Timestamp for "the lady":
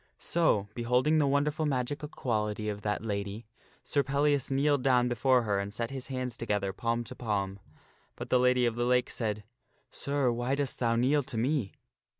8.31-8.65